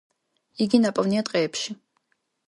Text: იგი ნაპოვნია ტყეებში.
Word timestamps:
იგი 0.65 0.79
ნაპოვნია 0.85 1.23
ტყეებში. 1.27 1.75